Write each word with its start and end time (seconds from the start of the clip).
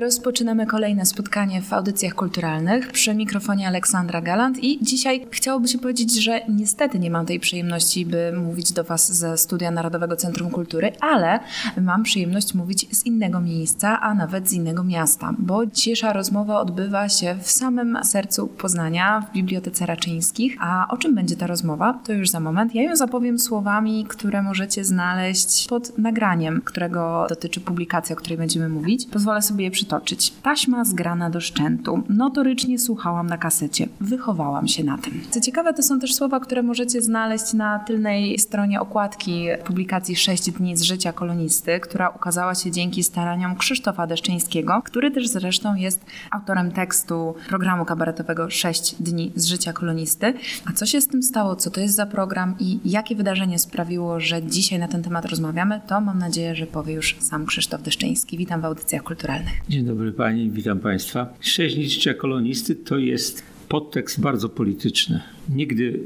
Rozpoczynamy 0.00 0.66
kolejne 0.66 1.06
spotkanie 1.06 1.62
w 1.62 1.72
audycjach 1.72 2.14
kulturalnych 2.14 2.92
przy 2.92 3.14
mikrofonie 3.14 3.66
Aleksandra 3.66 4.20
Galant 4.20 4.58
i 4.58 4.84
dzisiaj 4.84 5.26
chciałoby 5.30 5.68
się 5.68 5.78
powiedzieć, 5.78 6.22
że 6.22 6.40
niestety 6.48 6.98
nie 6.98 7.10
mam 7.10 7.26
tej 7.26 7.40
przyjemności, 7.40 8.06
by 8.06 8.32
mówić 8.32 8.72
do 8.72 8.84
Was 8.84 9.12
ze 9.12 9.38
Studia 9.38 9.70
Narodowego 9.70 10.16
Centrum 10.16 10.50
Kultury, 10.50 10.92
ale 11.00 11.40
mam 11.80 12.02
przyjemność 12.02 12.54
mówić 12.54 12.96
z 12.96 13.06
innego 13.06 13.40
miejsca, 13.40 14.00
a 14.00 14.14
nawet 14.14 14.48
z 14.48 14.52
innego 14.52 14.84
miasta, 14.84 15.34
bo 15.38 15.66
dzisiejsza 15.66 16.12
rozmowa 16.12 16.60
odbywa 16.60 17.08
się 17.08 17.36
w 17.42 17.50
samym 17.50 17.98
sercu 18.02 18.46
Poznania, 18.46 19.20
w 19.20 19.32
Bibliotece 19.32 19.86
Raczyńskich. 19.86 20.56
A 20.60 20.86
o 20.90 20.96
czym 20.96 21.14
będzie 21.14 21.36
ta 21.36 21.46
rozmowa, 21.46 22.00
to 22.04 22.12
już 22.12 22.30
za 22.30 22.40
moment. 22.40 22.74
Ja 22.74 22.82
ją 22.82 22.96
zapowiem 22.96 23.38
słowami, 23.38 24.04
które 24.08 24.42
możecie 24.42 24.84
znaleźć 24.84 25.68
pod 25.68 25.98
nagraniem, 25.98 26.62
którego 26.64 27.26
dotyczy 27.28 27.60
publikacja, 27.60 28.16
o 28.16 28.18
której 28.18 28.38
będziemy 28.38 28.68
mówić. 28.68 29.06
Pozwolę 29.06 29.42
sobie 29.42 29.64
je 29.64 29.70
przytoczyć. 29.70 29.89
Taśma 30.42 30.84
zgrana 30.84 31.30
do 31.30 31.40
szczętu. 31.40 32.02
Notorycznie 32.08 32.78
słuchałam 32.78 33.26
na 33.26 33.38
kasecie. 33.38 33.88
Wychowałam 34.00 34.68
się 34.68 34.84
na 34.84 34.98
tym. 34.98 35.20
Co 35.30 35.40
ciekawe, 35.40 35.74
to 35.74 35.82
są 35.82 36.00
też 36.00 36.14
słowa, 36.14 36.40
które 36.40 36.62
możecie 36.62 37.02
znaleźć 37.02 37.52
na 37.52 37.78
tylnej 37.78 38.38
stronie 38.38 38.80
okładki 38.80 39.46
publikacji 39.64 40.16
6 40.16 40.50
dni 40.50 40.76
z 40.76 40.82
życia 40.82 41.12
kolonisty, 41.12 41.80
która 41.80 42.08
ukazała 42.08 42.54
się 42.54 42.70
dzięki 42.70 43.04
staraniom 43.04 43.56
Krzysztofa 43.56 44.06
Deszczyńskiego, 44.06 44.82
który 44.84 45.10
też 45.10 45.28
zresztą 45.28 45.74
jest 45.74 46.04
autorem 46.30 46.72
tekstu 46.72 47.34
programu 47.48 47.84
kabaretowego 47.84 48.50
6 48.50 48.94
dni 49.00 49.32
z 49.36 49.46
życia 49.46 49.72
kolonisty. 49.72 50.34
A 50.66 50.72
co 50.72 50.86
się 50.86 51.00
z 51.00 51.08
tym 51.08 51.22
stało, 51.22 51.56
co 51.56 51.70
to 51.70 51.80
jest 51.80 51.94
za 51.94 52.06
program 52.06 52.54
i 52.58 52.80
jakie 52.84 53.16
wydarzenie 53.16 53.58
sprawiło, 53.58 54.20
że 54.20 54.42
dzisiaj 54.42 54.78
na 54.78 54.88
ten 54.88 55.02
temat 55.02 55.24
rozmawiamy, 55.24 55.80
to 55.86 56.00
mam 56.00 56.18
nadzieję, 56.18 56.54
że 56.54 56.66
powie 56.66 56.94
już 56.94 57.16
sam 57.20 57.46
Krzysztof 57.46 57.82
Deszczyński. 57.82 58.38
Witam 58.38 58.60
w 58.60 58.64
audycjach 58.64 59.02
kulturalnych. 59.02 59.54
Dzień 59.70 59.84
dobry 59.84 60.12
Pani, 60.12 60.50
witam 60.50 60.80
Państwa. 60.80 61.34
Sześć 61.40 62.08
kolonisty 62.18 62.74
to 62.74 62.98
jest 62.98 63.42
podtekst 63.68 64.20
bardzo 64.20 64.48
polityczny. 64.48 65.20
Nigdy 65.54 66.00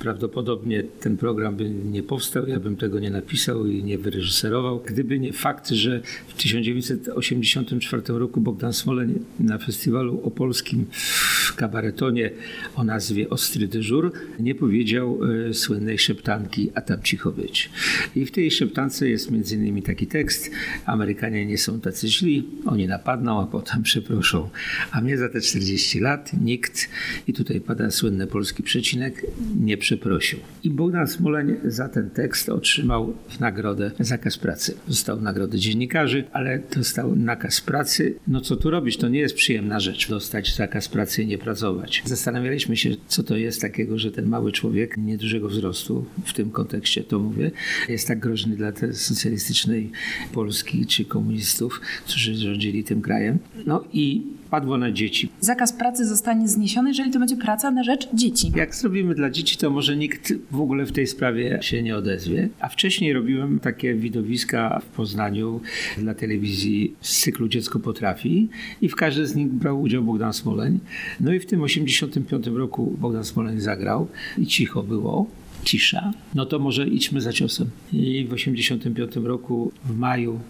prawdopodobnie 0.00 0.82
ten 1.00 1.16
program 1.16 1.56
by 1.56 1.70
nie 1.70 2.02
powstał, 2.02 2.46
ja 2.46 2.60
bym 2.60 2.76
tego 2.76 3.00
nie 3.00 3.10
napisał 3.10 3.66
i 3.66 3.84
nie 3.84 3.98
wyreżyserował, 3.98 4.80
gdyby 4.86 5.18
nie 5.18 5.32
fakt, 5.32 5.68
że 5.68 6.00
w 6.28 6.34
1984 6.34 8.02
roku 8.06 8.40
Bogdan 8.40 8.72
Smoleń 8.72 9.18
na 9.40 9.58
festiwalu 9.58 10.20
opolskim 10.24 10.86
w 10.92 11.54
kabaretonie 11.56 12.30
o 12.76 12.84
nazwie 12.84 13.30
Ostry 13.30 13.68
dyżur 13.68 14.12
nie 14.38 14.54
powiedział 14.54 15.20
e, 15.48 15.54
słynnej 15.54 15.98
szeptanki, 15.98 16.70
a 16.74 16.80
tam 16.80 17.02
cicho 17.02 17.32
być. 17.32 17.70
I 18.16 18.26
w 18.26 18.30
tej 18.30 18.50
szeptance 18.50 19.08
jest 19.08 19.30
między 19.30 19.54
innymi 19.56 19.82
taki 19.82 20.06
tekst, 20.06 20.50
Amerykanie 20.86 21.46
nie 21.46 21.58
są 21.58 21.80
tacy 21.80 22.08
źli, 22.08 22.48
oni 22.66 22.86
napadną, 22.86 23.42
a 23.42 23.46
potem 23.46 23.82
przeproszą. 23.82 24.50
A 24.92 25.00
mnie 25.00 25.18
za 25.18 25.28
te 25.28 25.40
40 25.40 26.00
lat 26.00 26.30
nikt, 26.44 26.88
i 27.26 27.32
tutaj 27.32 27.60
pada 27.60 27.90
słynny 27.90 28.26
polski 28.26 28.62
przecinek, 28.80 29.26
nie 29.60 29.76
przeprosił. 29.76 30.38
I 30.64 30.70
Bogdan 30.70 31.06
Smoleń 31.06 31.56
za 31.64 31.88
ten 31.88 32.10
tekst 32.10 32.48
otrzymał 32.48 33.14
w 33.28 33.40
nagrodę 33.40 33.90
zakaz 34.00 34.38
pracy. 34.38 34.74
Dostał 34.88 35.20
nagrodę 35.20 35.58
dziennikarzy, 35.58 36.24
ale 36.32 36.62
dostał 36.76 37.16
nakaz 37.16 37.60
pracy. 37.60 38.14
No 38.28 38.40
co 38.40 38.56
tu 38.56 38.70
robić? 38.70 38.96
To 38.96 39.08
nie 39.08 39.18
jest 39.18 39.34
przyjemna 39.34 39.80
rzecz, 39.80 40.08
dostać 40.08 40.56
zakaz 40.56 40.88
pracy 40.88 41.22
i 41.22 41.26
nie 41.26 41.38
pracować. 41.38 42.02
Zastanawialiśmy 42.04 42.76
się, 42.76 42.90
co 43.08 43.22
to 43.22 43.36
jest 43.36 43.60
takiego, 43.60 43.98
że 43.98 44.10
ten 44.10 44.26
mały 44.26 44.52
człowiek 44.52 44.96
niedużego 44.96 45.48
wzrostu, 45.48 46.04
w 46.24 46.32
tym 46.32 46.50
kontekście 46.50 47.04
to 47.04 47.18
mówię, 47.18 47.50
jest 47.88 48.08
tak 48.08 48.18
groźny 48.18 48.56
dla 48.56 48.72
tej 48.72 48.94
socjalistycznej 48.94 49.90
Polski 50.32 50.86
czy 50.86 51.04
komunistów, 51.04 51.80
którzy 52.06 52.34
rządzili 52.34 52.84
tym 52.84 53.02
krajem. 53.02 53.38
No 53.66 53.84
i 53.92 54.22
padło 54.50 54.78
na 54.78 54.92
dzieci. 54.92 55.28
Zakaz 55.40 55.72
pracy 55.72 56.06
zostanie 56.06 56.48
zniesiony, 56.48 56.88
jeżeli 56.88 57.10
to 57.10 57.18
będzie 57.18 57.36
praca 57.36 57.70
na 57.70 57.82
rzecz 57.82 58.08
dzieci. 58.14 58.52
Jak 58.56 58.74
zrobimy 58.74 59.14
dla 59.14 59.30
dzieci, 59.30 59.56
to 59.56 59.70
może 59.70 59.96
nikt 59.96 60.32
w 60.50 60.60
ogóle 60.60 60.86
w 60.86 60.92
tej 60.92 61.06
sprawie 61.06 61.58
się 61.62 61.82
nie 61.82 61.96
odezwie. 61.96 62.48
A 62.60 62.68
wcześniej 62.68 63.12
robiłem 63.12 63.60
takie 63.60 63.94
widowiska 63.94 64.80
w 64.84 64.86
Poznaniu 64.86 65.60
dla 65.98 66.14
telewizji 66.14 66.94
z 67.00 67.20
cyklu 67.20 67.48
Dziecko 67.48 67.80
potrafi 67.80 68.48
i 68.82 68.88
w 68.88 68.96
każdym 68.96 69.26
z 69.26 69.34
nich 69.34 69.48
brał 69.48 69.80
udział 69.80 70.02
Bogdan 70.02 70.32
Smoleń. 70.32 70.78
No 71.20 71.32
i 71.32 71.40
w 71.40 71.46
tym 71.46 71.62
85 71.62 72.46
roku 72.46 72.96
Bogdan 73.00 73.24
Smoleń 73.24 73.60
zagrał 73.60 74.08
i 74.38 74.46
cicho 74.46 74.82
było 74.82 75.26
cisza, 75.64 76.12
no 76.34 76.46
to 76.46 76.58
może 76.58 76.88
idźmy 76.88 77.20
za 77.20 77.32
ciosem. 77.32 77.70
I 77.92 78.24
w 78.24 78.32
85 78.32 79.16
roku 79.16 79.72
w 79.84 79.98
maju 79.98 80.40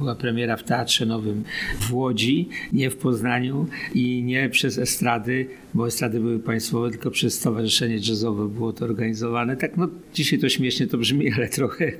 była 0.00 0.14
premiera 0.14 0.56
w 0.56 0.64
Teatrze 0.64 1.06
Nowym 1.06 1.44
w 1.80 1.94
Łodzi, 1.94 2.48
nie 2.72 2.90
w 2.90 2.96
Poznaniu 2.96 3.66
i 3.94 4.22
nie 4.22 4.48
przez 4.48 4.78
estrady, 4.78 5.46
bo 5.74 5.86
estrady 5.86 6.20
były 6.20 6.38
państwowe, 6.38 6.90
tylko 6.90 7.10
przez 7.10 7.34
Stowarzyszenie 7.34 7.98
Jazzowe 8.08 8.48
było 8.48 8.72
to 8.72 8.84
organizowane. 8.84 9.56
Tak, 9.56 9.76
no 9.76 9.88
dzisiaj 10.14 10.38
to 10.38 10.48
śmiesznie 10.48 10.86
to 10.86 10.98
brzmi, 10.98 11.32
ale 11.32 11.48
trochę 11.48 11.92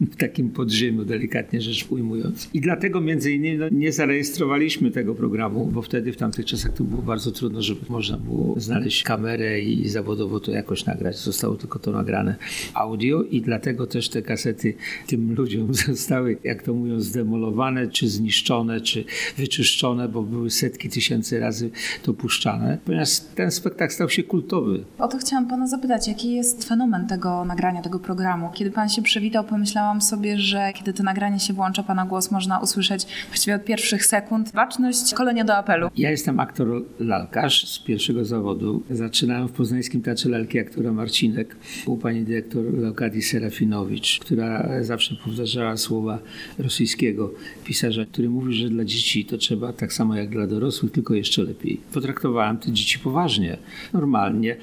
w 0.00 0.16
takim 0.16 0.50
podziemiu, 0.50 1.04
delikatnie 1.04 1.60
rzecz 1.60 1.86
ujmując. 1.90 2.48
I 2.54 2.60
dlatego 2.60 3.00
między 3.00 3.32
innymi 3.32 3.58
no, 3.58 3.68
nie 3.68 3.92
zarejestrowaliśmy 3.92 4.90
tego 4.90 5.14
programu, 5.14 5.66
bo 5.66 5.82
wtedy 5.82 6.12
w 6.12 6.16
tamtych 6.16 6.46
czasach 6.46 6.72
to 6.72 6.84
było 6.84 7.02
bardzo 7.02 7.32
trudno, 7.32 7.62
żeby 7.62 7.80
można 7.88 8.16
było 8.16 8.60
znaleźć 8.60 9.02
kamerę 9.02 9.60
i 9.60 9.88
zawodowo 9.88 10.40
to 10.40 10.50
jakoś 10.50 10.84
nagrać. 10.84 11.18
Zostało 11.18 11.56
tylko 11.56 11.78
to 11.78 11.92
nagrane 11.92 12.36
audio 12.74 13.22
i 13.22 13.40
dlatego 13.40 13.86
też 13.86 14.08
te 14.08 14.22
kasety 14.22 14.74
tym 15.06 15.34
ludziom 15.34 15.74
zostały, 15.86 16.36
jak 16.44 16.62
to 16.62 16.74
mówią, 16.74 17.00
zdemolowane, 17.00 17.88
czy 17.88 18.08
zniszczone, 18.08 18.80
czy 18.80 19.04
wyczyszczone, 19.36 20.08
bo 20.08 20.22
były 20.22 20.50
setki 20.50 20.88
tysięcy 20.88 21.40
razy 21.40 21.70
to 22.02 22.14
puszczane, 22.14 22.78
ponieważ 22.84 23.15
ten 23.20 23.50
spektakl 23.50 23.94
stał 23.94 24.08
się 24.08 24.22
kultowy. 24.22 24.84
O 24.98 25.08
to 25.08 25.18
chciałam 25.18 25.48
pana 25.48 25.66
zapytać, 25.66 26.08
jaki 26.08 26.34
jest 26.34 26.64
fenomen 26.64 27.06
tego 27.06 27.44
nagrania, 27.44 27.82
tego 27.82 27.98
programu? 27.98 28.50
Kiedy 28.54 28.70
pan 28.70 28.88
się 28.88 29.02
przywitał, 29.02 29.44
pomyślałam 29.44 30.02
sobie, 30.02 30.38
że 30.38 30.72
kiedy 30.74 30.92
to 30.92 31.02
nagranie 31.02 31.40
się 31.40 31.52
włącza, 31.52 31.82
pana 31.82 32.06
głos 32.06 32.30
można 32.30 32.58
usłyszeć 32.58 33.06
właściwie 33.28 33.56
od 33.56 33.64
pierwszych 33.64 34.06
sekund. 34.06 34.52
Baczność, 34.52 35.14
kolonia 35.14 35.44
do 35.44 35.56
apelu. 35.56 35.88
Ja 35.96 36.10
jestem 36.10 36.40
aktor 36.40 36.82
lalkarz 37.00 37.68
z 37.68 37.78
pierwszego 37.78 38.24
zawodu. 38.24 38.82
Zaczynałem 38.90 39.48
w 39.48 39.52
Poznańskim 39.52 40.02
Teatrze 40.02 40.28
Lalki 40.28 40.58
aktora 40.58 40.92
Marcinek 40.92 41.56
u 41.86 41.96
pani 41.96 42.24
dyrektor 42.24 42.64
Leokadii 42.74 43.22
Serafinowicz, 43.22 44.20
która 44.20 44.68
zawsze 44.84 45.14
powtarzała 45.24 45.76
słowa 45.76 46.18
rosyjskiego 46.58 47.30
pisarza, 47.64 48.04
który 48.04 48.30
mówi, 48.30 48.54
że 48.54 48.68
dla 48.68 48.84
dzieci 48.84 49.24
to 49.24 49.38
trzeba 49.38 49.72
tak 49.72 49.92
samo 49.92 50.16
jak 50.16 50.30
dla 50.30 50.46
dorosłych, 50.46 50.92
tylko 50.92 51.14
jeszcze 51.14 51.42
lepiej. 51.42 51.80
Potraktowałem 51.92 52.56
te 52.56 52.72
dzieci 52.72 52.98
poważnie, 53.06 53.58
normalnie. 53.92 54.56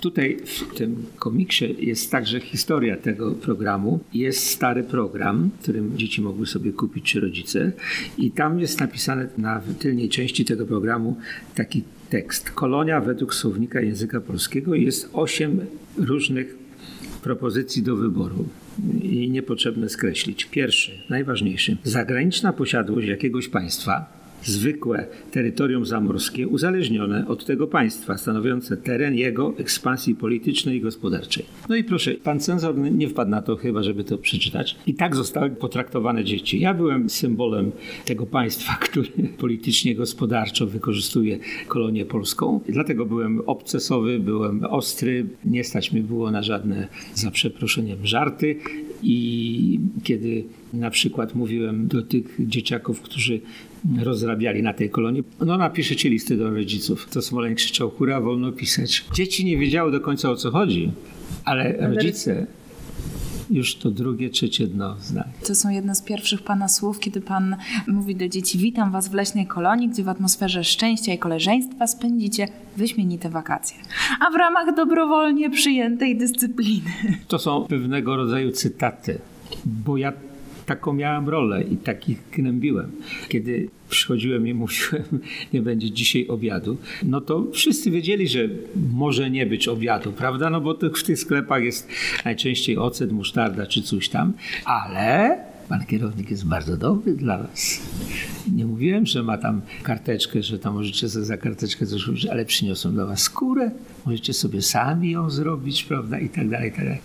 Tutaj 0.00 0.36
w 0.44 0.74
tym 0.74 1.06
komiksie 1.18 1.76
jest 1.78 2.10
także 2.10 2.40
historia 2.40 2.96
tego 2.96 3.32
programu. 3.32 4.00
Jest 4.14 4.46
stary 4.46 4.82
program, 4.82 5.50
którym 5.62 5.98
dzieci 5.98 6.22
mogły 6.22 6.46
sobie 6.46 6.72
kupić 6.72 7.04
czy 7.12 7.20
rodzice 7.20 7.72
i 8.18 8.30
tam 8.30 8.60
jest 8.60 8.80
napisane 8.80 9.28
na 9.38 9.60
tylnej 9.78 10.08
części 10.08 10.44
tego 10.44 10.66
programu 10.66 11.16
taki 11.54 11.82
tekst. 12.10 12.50
Kolonia 12.50 13.00
według 13.00 13.34
słownika 13.34 13.80
języka 13.80 14.20
polskiego 14.20 14.74
jest 14.74 15.10
osiem 15.12 15.60
różnych 15.96 16.56
propozycji 17.22 17.82
do 17.82 17.96
wyboru 17.96 18.48
i 19.02 19.30
niepotrzebne 19.30 19.88
skreślić. 19.88 20.44
Pierwszy, 20.44 20.92
najważniejszy. 21.10 21.76
Zagraniczna 21.84 22.52
posiadłość 22.52 23.08
jakiegoś 23.08 23.48
państwa 23.48 24.18
zwykłe 24.44 25.06
terytorium 25.30 25.86
zamorskie 25.86 26.48
uzależnione 26.48 27.28
od 27.28 27.44
tego 27.44 27.66
państwa, 27.66 28.18
stanowiące 28.18 28.76
teren 28.76 29.14
jego 29.14 29.54
ekspansji 29.58 30.14
politycznej 30.14 30.76
i 30.76 30.80
gospodarczej. 30.80 31.44
No 31.68 31.76
i 31.76 31.84
proszę, 31.84 32.14
pan 32.14 32.40
cenzor 32.40 32.78
nie 32.78 33.08
wpadł 33.08 33.30
na 33.30 33.42
to 33.42 33.56
chyba, 33.56 33.82
żeby 33.82 34.04
to 34.04 34.18
przeczytać. 34.18 34.76
I 34.86 34.94
tak 34.94 35.16
zostały 35.16 35.50
potraktowane 35.50 36.24
dzieci. 36.24 36.60
Ja 36.60 36.74
byłem 36.74 37.10
symbolem 37.10 37.72
tego 38.04 38.26
państwa, 38.26 38.72
które 38.86 39.08
politycznie, 39.38 39.94
gospodarczo 39.94 40.66
wykorzystuje 40.66 41.38
kolonię 41.68 42.04
polską. 42.04 42.60
Dlatego 42.68 43.06
byłem 43.06 43.40
obcesowy, 43.46 44.18
byłem 44.18 44.64
ostry, 44.64 45.26
nie 45.44 45.64
stać 45.64 45.92
mi 45.92 46.00
było 46.00 46.30
na 46.30 46.42
żadne, 46.42 46.88
za 47.14 47.30
przeproszeniem, 47.30 48.06
żarty. 48.06 48.56
I 49.02 49.80
kiedy 50.02 50.44
na 50.72 50.90
przykład 50.90 51.34
mówiłem 51.34 51.88
do 51.88 52.02
tych 52.02 52.36
dzieciaków, 52.40 53.00
którzy 53.00 53.40
rozrabiali 54.02 54.62
na 54.62 54.72
tej 54.72 54.90
kolonii. 54.90 55.24
No 55.40 55.56
napiszecie 55.56 56.10
listy 56.10 56.36
do 56.36 56.50
rodziców. 56.50 57.08
To 57.10 57.22
Smoleń 57.22 57.54
krzyczał, 57.54 57.90
hura, 57.90 58.20
wolno 58.20 58.52
pisać. 58.52 59.04
Dzieci 59.14 59.44
nie 59.44 59.58
wiedziały 59.58 59.92
do 59.92 60.00
końca 60.00 60.30
o 60.30 60.36
co 60.36 60.50
chodzi, 60.50 60.90
ale 61.44 61.76
rodzice 61.94 62.46
już 63.50 63.76
to 63.76 63.90
drugie, 63.90 64.30
trzecie 64.30 64.66
dno 64.66 64.96
znali. 65.00 65.30
To 65.46 65.54
są 65.54 65.70
jedne 65.70 65.94
z 65.94 66.02
pierwszych 66.02 66.42
Pana 66.42 66.68
słów, 66.68 66.98
kiedy 66.98 67.20
Pan 67.20 67.56
mówi 67.86 68.16
do 68.16 68.28
dzieci, 68.28 68.58
witam 68.58 68.92
Was 68.92 69.08
w 69.08 69.14
leśnej 69.14 69.46
kolonii, 69.46 69.88
gdzie 69.88 70.04
w 70.04 70.08
atmosferze 70.08 70.64
szczęścia 70.64 71.12
i 71.12 71.18
koleżeństwa 71.18 71.86
spędzicie 71.86 72.48
wyśmienite 72.76 73.30
wakacje. 73.30 73.76
A 74.20 74.30
w 74.30 74.34
ramach 74.34 74.74
dobrowolnie 74.76 75.50
przyjętej 75.50 76.18
dyscypliny. 76.18 76.90
To 77.28 77.38
są 77.38 77.64
pewnego 77.64 78.16
rodzaju 78.16 78.52
cytaty 78.52 79.18
bo 79.64 79.96
ja 79.96 80.12
taką 80.68 80.92
miałem 80.92 81.28
rolę 81.28 81.62
i 81.62 81.76
takich 81.76 82.18
gnębiłem. 82.32 82.90
Kiedy 83.28 83.68
przychodziłem 83.88 84.48
i 84.48 84.54
mówiłem, 84.62 85.04
nie 85.52 85.62
będzie 85.62 85.90
dzisiaj 85.90 86.28
obiadu, 86.28 86.76
no 87.02 87.20
to 87.20 87.46
wszyscy 87.52 87.90
wiedzieli, 87.90 88.28
że 88.28 88.48
może 88.92 89.30
nie 89.30 89.46
być 89.46 89.68
obiadu, 89.68 90.12
prawda? 90.12 90.50
No 90.50 90.60
bo 90.60 90.74
w 90.74 91.02
tych 91.02 91.18
sklepach 91.18 91.62
jest 91.62 91.88
najczęściej 92.24 92.78
ocet, 92.78 93.12
musztarda 93.12 93.66
czy 93.66 93.82
coś 93.82 94.08
tam, 94.08 94.32
ale 94.64 95.38
pan 95.68 95.86
kierownik 95.86 96.30
jest 96.30 96.44
bardzo 96.44 96.76
dobry 96.76 97.14
dla 97.14 97.38
was. 97.38 97.80
Nie 98.54 98.66
mówiłem, 98.66 99.06
że 99.06 99.22
ma 99.22 99.38
tam 99.38 99.60
karteczkę, 99.82 100.42
że 100.42 100.58
tam 100.58 100.74
możecie 100.74 101.08
sobie 101.08 101.24
za 101.24 101.36
karteczkę 101.36 101.86
coś 101.86 102.06
robić, 102.06 102.26
ale 102.26 102.44
przyniosą 102.44 102.92
dla 102.92 103.06
was 103.06 103.20
skórę, 103.20 103.70
możecie 104.06 104.32
sobie 104.32 104.62
sami 104.62 105.10
ją 105.10 105.30
zrobić, 105.30 105.84
prawda, 105.84 106.18
i 106.18 106.28
tak 106.28 106.48
dalej, 106.48 106.68
i 106.68 106.72
tak 106.72 106.84
dalej. 106.84 107.00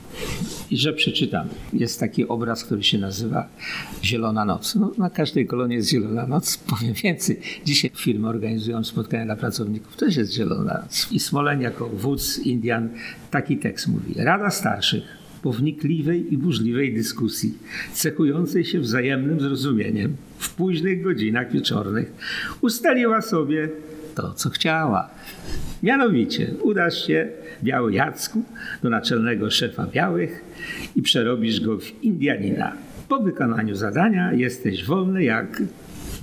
I 0.71 0.77
że 0.77 0.94
przeczytam. 0.94 1.48
Jest 1.74 2.00
taki 2.00 2.27
obraz, 2.27 2.63
który 2.63 2.83
się 2.83 2.98
nazywa 2.98 3.48
Zielona 4.04 4.45
Noc. 4.45 4.75
No, 4.75 4.92
na 4.98 5.09
każdej 5.09 5.48
kolonii 5.48 5.77
jest 5.77 5.89
Zielona 5.89 6.27
Noc. 6.27 6.57
Powiem 6.77 6.94
więcej. 6.94 7.39
Dzisiaj 7.66 7.92
firmy 7.95 8.27
organizują 8.27 8.83
spotkania 8.83 9.25
dla 9.25 9.36
pracowników. 9.36 9.95
Też 9.95 10.16
jest 10.16 10.33
Zielona 10.33 10.74
Noc. 10.74 11.07
I 11.12 11.19
Smoleń 11.19 11.62
jako 11.62 11.89
wódz 11.89 12.39
Indian 12.39 12.89
taki 13.31 13.57
tekst 13.57 13.88
mówi. 13.88 14.13
Rada 14.18 14.50
Starszych 14.50 15.22
wnikliwej 15.51 16.34
i 16.34 16.38
burzliwej 16.38 16.94
dyskusji, 16.94 17.57
cechującej 17.94 18.66
się 18.66 18.80
wzajemnym 18.80 19.40
zrozumieniem, 19.40 20.16
w 20.38 20.54
późnych 20.54 21.04
godzinach 21.04 21.51
wieczornych 21.51 22.13
ustaliła 22.62 23.22
sobie 23.22 23.69
to, 24.16 24.34
co 24.34 24.50
chciała. 24.50 25.10
Mianowicie 25.84 26.54
udasz 26.62 27.07
się, 27.07 27.30
Biały 27.63 27.94
Jacku, 27.94 28.44
do 28.84 28.90
naczelnego 28.90 29.51
szefa 29.51 29.88
białych 29.88 30.44
i 30.95 31.01
przerobisz 31.01 31.62
go 31.62 31.80
w 31.80 32.04
Indianina. 32.04 32.74
Po 33.10 33.19
wykonaniu 33.19 33.75
zadania 33.75 34.34
jesteś 34.34 34.86
wolny 34.86 35.24
jak 35.24 35.62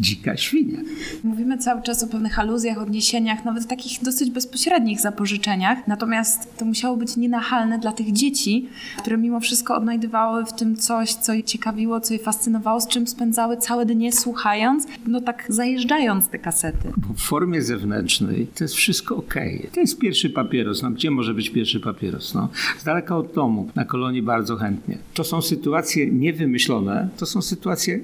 dzika 0.01 0.37
świnia. 0.37 0.79
Mówimy 1.25 1.59
cały 1.59 1.83
czas 1.83 2.03
o 2.03 2.07
pewnych 2.07 2.39
aluzjach, 2.39 2.79
odniesieniach, 2.79 3.45
nawet 3.45 3.67
takich 3.67 4.03
dosyć 4.03 4.31
bezpośrednich 4.31 5.01
zapożyczeniach, 5.01 5.89
natomiast 5.89 6.59
to 6.59 6.65
musiało 6.65 6.97
być 6.97 7.17
nienachalne 7.17 7.79
dla 7.79 7.93
tych 7.93 8.13
dzieci, 8.13 8.69
które 8.99 9.19
mimo 9.19 9.41
wszystko 9.41 9.77
odnajdywały 9.77 10.45
w 10.45 10.53
tym 10.53 10.77
coś, 10.77 11.15
co 11.15 11.33
je 11.33 11.43
ciekawiło, 11.43 12.01
co 12.01 12.15
je 12.15 12.19
fascynowało, 12.19 12.81
z 12.81 12.89
czym 12.89 13.07
spędzały 13.07 13.57
całe 13.57 13.87
dnie 13.87 14.13
słuchając, 14.13 14.87
no 15.07 15.21
tak 15.21 15.47
zajeżdżając 15.49 16.29
te 16.29 16.39
kasety. 16.39 16.93
Bo 16.97 17.15
w 17.15 17.21
formie 17.21 17.63
zewnętrznej 17.63 18.47
to 18.55 18.65
jest 18.65 18.75
wszystko 18.75 19.17
ok. 19.17 19.35
To 19.73 19.81
jest 19.81 19.99
pierwszy 19.99 20.31
papieros. 20.31 20.83
No, 20.83 20.91
gdzie 20.91 21.11
może 21.11 21.35
być 21.35 21.51
pierwszy 21.51 21.81
papieros? 21.81 22.35
No, 22.35 22.49
z 22.79 22.85
daleka 22.85 23.17
od 23.17 23.33
domu, 23.35 23.71
na 23.75 23.85
kolonii 23.85 24.23
bardzo 24.23 24.57
chętnie. 24.57 24.99
To 25.15 25.25
są 25.25 25.43
sytuacje 25.43 26.11
niewymyślone, 26.11 27.09
to 27.17 27.27
są 27.27 27.43
sytuacje 27.43 28.01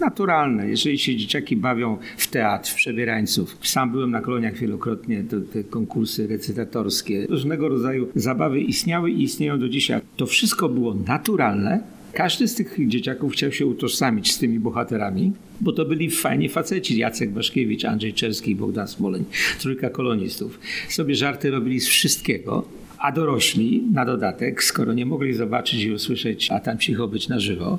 naturalne. 0.00 0.68
Jeżeli 0.68 0.98
się 0.98 1.16
dzieciaki 1.16 1.56
bawią 1.56 1.98
w 2.16 2.26
teatr, 2.26 2.70
w 2.70 2.74
przebierańców. 2.74 3.56
Sam 3.62 3.90
byłem 3.90 4.10
na 4.10 4.20
koloniach 4.20 4.54
wielokrotnie, 4.58 5.24
to, 5.24 5.40
te 5.40 5.64
konkursy 5.64 6.26
recytatorskie. 6.26 7.26
Różnego 7.26 7.68
rodzaju 7.68 8.08
zabawy 8.14 8.60
istniały 8.60 9.10
i 9.10 9.22
istnieją 9.22 9.58
do 9.58 9.68
dzisiaj. 9.68 10.00
To 10.16 10.26
wszystko 10.26 10.68
było 10.68 10.94
naturalne. 11.06 11.80
Każdy 12.12 12.48
z 12.48 12.54
tych 12.54 12.88
dzieciaków 12.88 13.32
chciał 13.32 13.52
się 13.52 13.66
utożsamić 13.66 14.32
z 14.32 14.38
tymi 14.38 14.58
bohaterami, 14.58 15.32
bo 15.60 15.72
to 15.72 15.84
byli 15.84 16.10
fajni 16.10 16.48
faceci. 16.48 16.98
Jacek 16.98 17.30
Baszkiewicz, 17.30 17.84
Andrzej 17.84 18.12
Czerski 18.14 18.50
i 18.50 18.54
Bogdan 18.54 18.88
Smoleń. 18.88 19.24
Trójka 19.60 19.90
kolonistów. 19.90 20.60
Sobie 20.88 21.14
żarty 21.14 21.50
robili 21.50 21.80
z 21.80 21.88
wszystkiego. 21.88 22.68
A 22.98 23.12
dorośli 23.12 23.82
na 23.92 24.04
dodatek, 24.04 24.64
skoro 24.64 24.92
nie 24.92 25.06
mogli 25.06 25.34
zobaczyć 25.34 25.82
i 25.82 25.92
usłyszeć, 25.92 26.50
a 26.50 26.60
tam 26.60 26.78
cicho 26.78 27.08
być 27.08 27.28
na 27.28 27.40
żywo, 27.40 27.78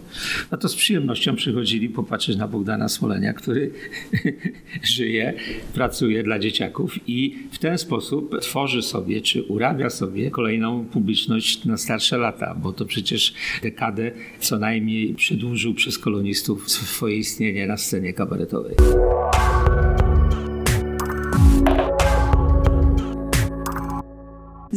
no 0.52 0.58
to 0.58 0.70
z 0.70 0.76
przyjemnością 0.76 1.36
przychodzili 1.36 1.90
popatrzeć 1.90 2.38
na 2.38 2.48
Bogdana 2.48 2.90
Smolenia, 2.90 3.34
który 3.34 3.72
żyje, 4.96 5.34
pracuje 5.74 6.24
dla 6.24 6.40
dzieciaków 6.40 7.00
i 7.08 7.38
w 7.52 7.60
ten 7.60 7.78
sposób 7.78 8.40
tworzy 8.42 8.82
sobie, 8.82 9.22
czy 9.22 9.44
urabia 9.44 9.90
sobie 9.90 10.32
kolejną 10.32 10.86
publiczność 10.86 11.66
na 11.66 11.78
starsze 11.78 12.18
lata, 12.18 12.56
bo 12.56 12.74
to 12.74 12.86
przecież 12.86 13.34
dekadę 13.62 14.12
co 14.40 14.60
najmniej 14.60 15.14
przedłużył 15.14 15.74
przez 15.74 15.98
kolonistów 16.00 16.72
swoje 16.72 17.18
istnienie 17.18 17.68
na 17.68 17.78
scenie 17.78 18.14
kabaretowej. 18.14 18.76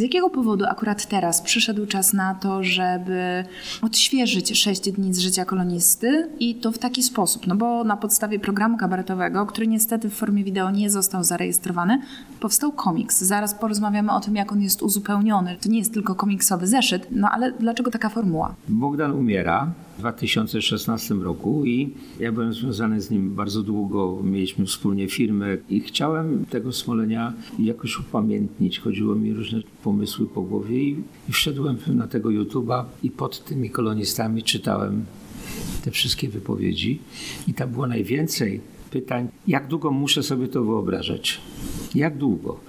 Z 0.00 0.02
jakiego 0.02 0.30
powodu 0.30 0.64
akurat 0.64 1.06
teraz 1.06 1.42
przyszedł 1.42 1.86
czas 1.86 2.12
na 2.12 2.34
to, 2.34 2.64
żeby 2.64 3.44
odświeżyć 3.82 4.58
6 4.58 4.92
dni 4.92 5.14
z 5.14 5.18
życia 5.18 5.44
kolonisty 5.44 6.28
i 6.38 6.54
to 6.54 6.72
w 6.72 6.78
taki 6.78 7.02
sposób? 7.02 7.46
No 7.46 7.56
bo 7.56 7.84
na 7.84 7.96
podstawie 7.96 8.38
programu 8.38 8.78
kabaretowego, 8.78 9.46
który 9.46 9.66
niestety 9.66 10.10
w 10.10 10.14
formie 10.14 10.44
wideo 10.44 10.70
nie 10.70 10.90
został 10.90 11.24
zarejestrowany, 11.24 12.02
powstał 12.40 12.72
komiks. 12.72 13.20
Zaraz 13.22 13.54
porozmawiamy 13.54 14.12
o 14.12 14.20
tym, 14.20 14.36
jak 14.36 14.52
on 14.52 14.62
jest 14.62 14.82
uzupełniony. 14.82 15.56
To 15.60 15.68
nie 15.68 15.78
jest 15.78 15.94
tylko 15.94 16.14
komiksowy 16.14 16.66
zeszyt, 16.66 17.06
no 17.10 17.30
ale 17.30 17.52
dlaczego 17.52 17.90
taka 17.90 18.08
formuła? 18.08 18.54
Bogdan 18.68 19.12
umiera 19.12 19.70
2016 20.00 21.14
roku 21.14 21.64
i 21.64 21.94
ja 22.20 22.32
byłem 22.32 22.54
związany 22.54 23.00
z 23.00 23.10
nim 23.10 23.34
bardzo 23.34 23.62
długo. 23.62 24.20
Mieliśmy 24.24 24.66
wspólnie 24.66 25.08
firmę 25.08 25.56
i 25.68 25.80
chciałem 25.80 26.44
tego 26.46 26.72
Smolenia 26.72 27.32
jakoś 27.58 27.98
upamiętnić. 27.98 28.78
Chodziło 28.78 29.14
mi 29.14 29.32
różne 29.32 29.62
pomysły 29.82 30.26
po 30.26 30.42
głowie 30.42 30.82
i, 30.82 30.96
i 31.28 31.32
wszedłem 31.32 31.76
na 31.86 32.06
tego 32.06 32.28
YouTube'a 32.28 32.84
i 33.02 33.10
pod 33.10 33.44
tymi 33.44 33.70
kolonistami 33.70 34.42
czytałem 34.42 35.04
te 35.84 35.90
wszystkie 35.90 36.28
wypowiedzi 36.28 36.98
i 37.48 37.54
tam 37.54 37.70
było 37.70 37.86
najwięcej 37.86 38.60
pytań, 38.90 39.28
jak 39.46 39.66
długo 39.66 39.90
muszę 39.90 40.22
sobie 40.22 40.48
to 40.48 40.64
wyobrażać. 40.64 41.40
Jak 41.94 42.18
długo? 42.18 42.60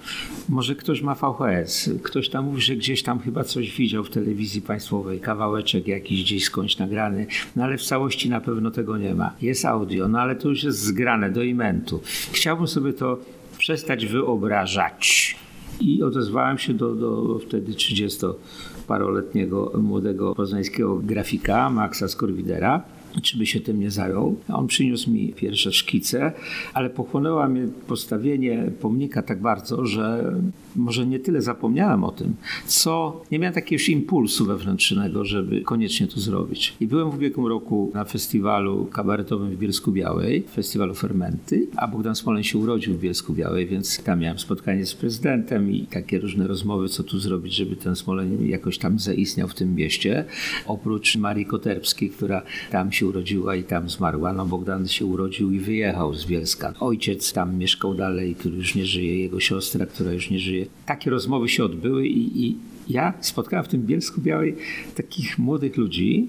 Może 0.48 0.74
ktoś 0.74 1.02
ma 1.02 1.14
VHS, 1.14 1.90
ktoś 2.02 2.28
tam 2.28 2.44
mówi, 2.44 2.62
że 2.62 2.76
gdzieś 2.76 3.02
tam 3.02 3.18
chyba 3.18 3.44
coś 3.44 3.76
widział 3.76 4.04
w 4.04 4.10
telewizji 4.10 4.62
państwowej, 4.62 5.20
kawałeczek 5.20 5.88
jakiś 5.88 6.22
gdzieś 6.22 6.44
skądś 6.44 6.78
nagrany, 6.78 7.26
no 7.56 7.64
ale 7.64 7.78
w 7.78 7.82
całości 7.82 8.30
na 8.30 8.40
pewno 8.40 8.70
tego 8.70 8.98
nie 8.98 9.14
ma. 9.14 9.32
Jest 9.42 9.64
audio, 9.64 10.08
no 10.08 10.20
ale 10.20 10.36
to 10.36 10.48
już 10.48 10.64
jest 10.64 10.78
zgrane 10.78 11.30
do 11.30 11.42
imentu. 11.42 12.00
Chciałbym 12.32 12.66
sobie 12.66 12.92
to 12.92 13.18
przestać 13.58 14.06
wyobrażać. 14.06 15.36
I 15.80 16.02
odezwałem 16.02 16.58
się 16.58 16.74
do, 16.74 16.94
do 16.94 17.38
wtedy 17.38 17.72
30-paroletniego 17.72 19.82
młodego 19.82 20.34
poznańskiego 20.34 20.96
grafika, 20.96 21.70
Maxa 21.70 22.08
Skorwidera, 22.08 22.82
czy 23.20 23.38
by 23.38 23.46
się 23.46 23.60
tym 23.60 23.80
nie 23.80 23.90
zajął. 23.90 24.36
On 24.48 24.66
przyniósł 24.66 25.10
mi 25.10 25.32
pierwsze 25.32 25.72
szkice, 25.72 26.32
ale 26.74 26.90
pochłonęła 26.90 27.48
mnie 27.48 27.68
postawienie 27.86 28.70
pomnika 28.80 29.22
tak 29.22 29.40
bardzo, 29.40 29.86
że 29.86 30.34
może 30.76 31.06
nie 31.06 31.18
tyle 31.18 31.42
zapomniałem 31.42 32.04
o 32.04 32.12
tym, 32.12 32.34
co 32.66 33.22
nie 33.30 33.38
miałem 33.38 33.54
jakiegoś 33.54 33.88
impulsu 33.88 34.46
wewnętrznego, 34.46 35.24
żeby 35.24 35.60
koniecznie 35.60 36.06
to 36.06 36.20
zrobić. 36.20 36.74
I 36.80 36.86
byłem 36.86 37.10
w 37.10 37.14
ubiegłym 37.14 37.46
roku 37.46 37.90
na 37.94 38.04
festiwalu 38.04 38.86
kabaretowym 38.86 39.50
w 39.50 39.58
Bielsku 39.58 39.92
Białej, 39.92 40.44
festiwalu 40.54 40.94
Fermenty, 40.94 41.66
a 41.76 41.88
Bogdan 41.88 42.14
Smoleń 42.14 42.44
się 42.44 42.58
urodził 42.58 42.94
w 42.94 43.00
Bielsku 43.00 43.32
Białej, 43.32 43.66
więc 43.66 44.02
tam 44.02 44.20
miałem 44.20 44.38
spotkanie 44.38 44.86
z 44.86 44.94
prezydentem 44.94 45.72
i 45.72 45.86
takie 45.86 46.18
różne 46.18 46.46
rozmowy, 46.46 46.88
co 46.88 47.02
tu 47.02 47.18
zrobić, 47.18 47.54
żeby 47.54 47.76
ten 47.76 47.96
Smoleń 47.96 48.48
jakoś 48.48 48.78
tam 48.78 48.98
zaistniał 48.98 49.48
w 49.48 49.54
tym 49.54 49.74
mieście. 49.74 50.24
Oprócz 50.66 51.16
Marii 51.16 51.46
Koterbskiej, 51.46 52.10
która 52.10 52.42
tam 52.70 52.92
się 52.92 53.01
urodziła 53.06 53.56
i 53.56 53.64
tam 53.64 53.90
zmarła, 53.90 54.32
no 54.32 54.46
Bogdan 54.46 54.88
się 54.88 55.06
urodził 55.06 55.52
i 55.52 55.58
wyjechał 55.58 56.14
z 56.14 56.26
Bielska. 56.26 56.74
Ojciec 56.80 57.32
tam 57.32 57.58
mieszkał 57.58 57.94
dalej, 57.94 58.34
który 58.34 58.56
już 58.56 58.74
nie 58.74 58.86
żyje, 58.86 59.18
jego 59.18 59.40
siostra, 59.40 59.86
która 59.86 60.12
już 60.12 60.30
nie 60.30 60.38
żyje. 60.38 60.66
Takie 60.86 61.10
rozmowy 61.10 61.48
się 61.48 61.64
odbyły 61.64 62.06
i, 62.06 62.46
i 62.46 62.56
ja 62.88 63.14
spotkałem 63.20 63.64
w 63.64 63.68
tym 63.68 63.82
Bielsku 63.82 64.20
Białej 64.20 64.56
takich 64.94 65.38
młodych 65.38 65.76
ludzi, 65.76 66.28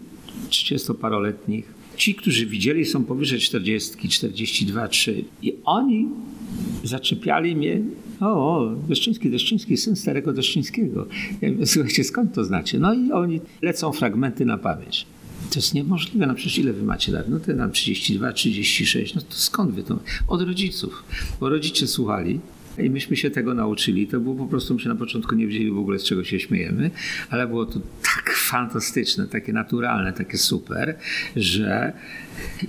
30-paroletnich. 0.50 1.64
Ci, 1.98 2.16
którzy 2.16 2.46
widzieli, 2.46 2.86
są 2.86 3.04
powyżej 3.04 3.40
40, 3.40 4.10
42, 4.10 4.88
3 4.88 5.24
i 5.42 5.56
oni 5.66 6.08
zaczepiali 6.84 7.56
mnie 7.56 7.82
o, 8.20 8.26
o, 8.26 8.76
Deszczyński, 8.88 9.30
Deszczyński, 9.30 9.78
syn 9.78 9.96
starego 9.96 10.34
Deszczyńskiego. 10.34 11.08
Ja 11.42 11.52
mówię, 11.52 11.66
słuchajcie, 11.66 12.04
skąd 12.04 12.34
to 12.34 12.44
znacie? 12.44 12.80
No 12.80 12.94
i 12.94 13.12
oni 13.12 13.42
lecą 13.62 13.92
fragmenty 13.92 14.46
na 14.46 14.58
pamięć. 14.58 15.06
To 15.54 15.60
jest 15.60 15.74
niemożliwe, 15.74 16.28
no 16.28 16.36
przecież 16.36 16.58
ile 16.58 16.74
wy 16.74 16.84
macie 16.84 17.12
lat? 17.12 17.30
No 17.30 17.40
to 17.40 17.54
nam 17.54 17.72
32, 17.72 18.34
36, 18.34 19.16
no 19.16 19.22
to 19.22 19.36
skąd 19.36 19.72
wy 19.76 19.84
to? 19.84 20.00
Od 20.28 20.42
rodziców, 20.42 21.04
bo 21.40 21.50
rodzice 21.50 21.88
słuchali, 21.88 22.40
i 22.78 22.90
myśmy 22.90 23.16
się 23.16 23.30
tego 23.30 23.54
nauczyli. 23.54 24.08
To 24.08 24.20
było 24.20 24.36
po 24.36 24.46
prostu, 24.46 24.74
myśmy 24.74 24.94
na 24.94 25.00
początku 25.00 25.36
nie 25.36 25.48
wiedzieli 25.48 25.72
w 25.72 25.78
ogóle, 25.78 26.00
z 26.00 26.04
czego 26.04 26.24
się 26.24 26.40
śmiejemy, 26.40 26.92
ale 27.30 27.48
było 27.48 27.66
to 27.66 27.80
tak 28.02 28.36
fantastyczne, 28.36 29.28
takie 29.28 29.54
naturalne, 29.54 30.14
takie 30.14 30.38
super, 30.38 30.98
że 31.36 31.94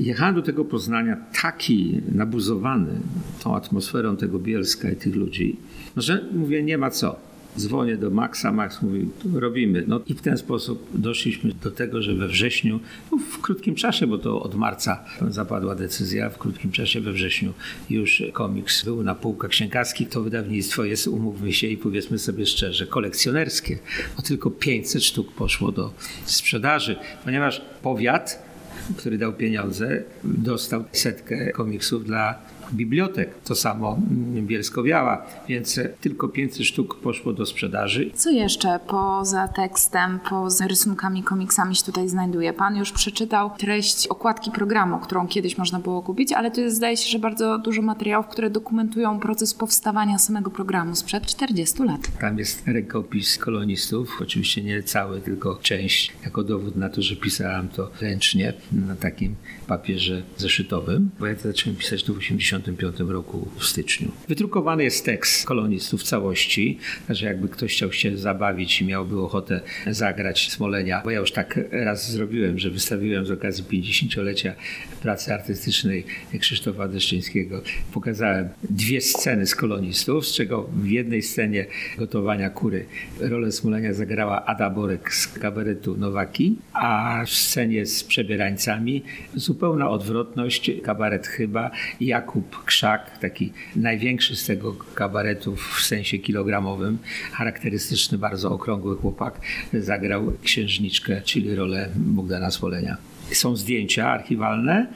jechałem 0.01 0.35
do 0.35 0.43
tego 0.43 0.65
Poznania 0.65 1.17
taki 1.43 2.01
nabuzowany 2.13 3.01
tą 3.43 3.57
atmosferą 3.57 4.17
tego 4.17 4.39
Bielska 4.39 4.91
i 4.91 4.97
tych 4.97 5.15
ludzi, 5.15 5.57
no, 5.97 6.03
że 6.03 6.25
mówię, 6.33 6.63
nie 6.63 6.79
ma 6.79 6.91
co. 6.91 7.34
Dzwonię 7.59 7.97
do 7.97 8.11
Maxa, 8.11 8.53
Max 8.53 8.83
mówi, 8.83 9.09
robimy. 9.35 9.85
No 9.87 10.01
i 10.07 10.15
w 10.15 10.21
ten 10.21 10.39
sposób 10.39 10.89
doszliśmy 10.95 11.53
do 11.63 11.71
tego, 11.71 12.03
że 12.03 12.15
we 12.15 12.29
wrześniu, 12.29 12.81
no 13.13 13.19
w 13.19 13.41
krótkim 13.41 13.75
czasie, 13.75 14.07
bo 14.07 14.19
to 14.19 14.43
od 14.43 14.55
marca 14.55 15.05
zapadła 15.29 15.75
decyzja, 15.75 16.31
w 16.31 16.39
krótkim 16.39 16.73
czasie 16.73 17.01
we 17.01 17.13
wrześniu 17.13 17.53
już 17.91 18.23
komiks 18.33 18.85
był 18.85 19.03
na 19.03 19.15
półkach 19.15 19.51
księgarskich. 19.51 20.09
To 20.09 20.23
wydawnictwo 20.23 20.85
jest, 20.85 21.07
umówmy 21.07 21.53
się 21.53 21.67
i 21.67 21.77
powiedzmy 21.77 22.19
sobie 22.19 22.47
szczerze, 22.47 22.87
kolekcjonerskie, 22.87 23.79
bo 24.17 24.23
tylko 24.23 24.51
500 24.51 25.05
sztuk 25.05 25.33
poszło 25.33 25.73
do 25.73 25.95
sprzedaży, 26.25 26.97
ponieważ 27.25 27.63
powiat 27.83 28.55
który 28.97 29.19
dał 29.19 29.33
pieniądze, 29.33 30.03
dostał 30.25 30.85
setkę 30.93 31.53
komiksów 31.53 32.05
dla 32.05 32.39
bibliotek. 32.75 33.35
To 33.45 33.55
samo 33.55 33.99
mm, 34.11 34.47
Bielsko-Biała, 34.47 35.23
więc 35.49 35.81
tylko 36.01 36.29
500 36.29 36.67
sztuk 36.67 37.01
poszło 37.01 37.33
do 37.33 37.47
sprzedaży. 37.47 38.11
Co 38.15 38.31
jeszcze 38.31 38.81
poza 38.89 39.49
tekstem, 39.49 40.21
poza 40.31 40.67
rysunkami, 40.67 41.23
komiksami 41.23 41.77
się 41.77 41.85
tutaj 41.85 42.09
znajduje? 42.09 42.53
Pan 42.53 42.77
już 42.77 42.93
przeczytał 42.93 43.51
treść 43.59 44.07
okładki 44.07 44.51
programu, 44.51 44.99
którą 44.99 45.29
kiedyś 45.29 45.59
można 45.59 45.79
było 45.79 46.03
kupić, 46.03 46.33
ale 46.33 46.51
tu 46.51 46.61
jest, 46.61 46.77
zdaje 46.77 46.97
się, 46.97 47.09
że 47.11 47.19
bardzo 47.19 47.59
dużo 47.59 47.83
materiałów, 47.83 48.27
które 48.27 48.51
dokumentują 48.51 49.21
proces 49.21 49.55
powstawania 49.55 50.19
samego 50.19 50.51
programu 50.51 50.95
sprzed 50.95 51.27
40 51.27 51.83
lat. 51.83 52.01
Tam 52.21 52.39
jest 52.39 52.67
rękopis 52.67 53.39
kolonistów, 53.39 54.19
oczywiście 54.23 54.63
nie 54.63 54.83
cały, 54.83 55.21
tylko 55.21 55.59
część, 55.63 56.13
jako 56.25 56.45
dowód 56.45 56.77
na 56.77 56.89
to, 56.89 57.03
że 57.03 57.17
pisałem 57.17 57.69
to 57.69 57.91
ręcznie 58.01 58.53
na 58.73 58.97
takim 58.97 59.35
papierze 59.67 60.23
zeszytowym, 60.37 61.11
bo 61.21 61.27
ja 61.27 61.35
zacząłem 61.35 61.77
pisać 61.77 62.05
to 62.05 62.15
w 62.15 62.19
1985 62.65 63.11
roku 63.13 63.49
w 63.59 63.65
styczniu. 63.65 64.09
Wydrukowany 64.29 64.85
jest 64.85 65.05
tekst 65.05 65.47
kolonistów 65.47 66.01
w 66.01 66.05
całości, 66.05 66.79
że 67.09 67.27
jakby 67.27 67.49
ktoś 67.49 67.73
chciał 67.73 67.93
się 67.93 68.17
zabawić 68.17 68.81
i 68.81 68.85
miałby 68.85 69.21
ochotę 69.21 69.61
zagrać 69.87 70.53
Smolenia, 70.53 71.01
bo 71.05 71.11
ja 71.11 71.21
już 71.21 71.33
tak 71.33 71.61
raz 71.71 72.13
zrobiłem, 72.13 72.59
że 72.59 72.71
wystawiłem 72.71 73.27
z 73.27 73.31
okazji 73.31 73.65
50-lecia 73.65 74.55
pracy 75.03 75.35
artystycznej 75.35 76.05
Krzysztofa 76.41 76.89
Deszczyńskiego. 76.89 77.63
Pokazałem 77.93 78.49
dwie 78.71 79.01
sceny 79.01 79.47
z 79.47 79.55
kolonistów, 79.55 80.27
z 80.27 80.35
czego 80.35 80.63
w 80.63 80.87
jednej 80.87 81.23
scenie 81.23 81.67
gotowania 81.99 82.51
kury 82.51 82.87
rolę 83.21 83.53
Smolenia 83.53 83.95
zagrała 83.95 84.45
Ada 84.47 84.71
Borek 84.71 85.15
z 85.15 85.27
kabaretu 85.27 85.97
Nowaki, 85.97 86.57
a 86.73 87.23
w 87.27 87.31
scenie 87.31 87.87
z 87.87 88.05
przebierańcami 88.05 89.03
zupełna 89.35 89.91
odwrotność, 89.91 90.71
kabaret 90.83 91.27
chyba 91.27 91.71
Jakub 92.01 92.44
Krzak, 92.65 93.19
taki 93.19 93.53
największy 93.77 94.37
z 94.37 94.47
tego 94.47 94.73
kabaretu 94.95 95.57
w 95.57 95.81
sensie 95.83 96.19
kilogramowym, 96.19 96.99
charakterystyczny, 97.33 98.19
bardzo 98.19 98.51
okrągły 98.51 98.97
chłopak, 98.97 99.41
zagrał 99.73 100.33
księżniczkę, 100.43 101.21
czyli 101.21 101.55
rolę 101.55 101.89
Bogdana 101.97 102.51
Smolenia. 102.51 102.97
Są 103.33 103.57
zdjęcia 103.57 104.09
archiwalne, 104.11 104.87